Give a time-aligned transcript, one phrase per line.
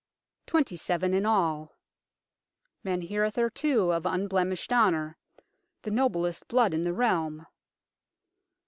[0.47, 1.77] Twenty seven in all;"
[2.83, 5.15] men hitherto of unblemished honour
[5.83, 7.45] the noblest blood in the realm."